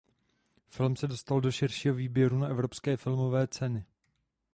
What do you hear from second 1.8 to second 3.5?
výběru na Evropské filmové